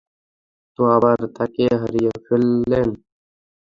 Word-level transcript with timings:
তো 0.79 0.91
আবার 0.95 1.17
তাকে 1.37 1.63
হারিয়ে 1.81 2.11
ফেললেন? 2.25 2.87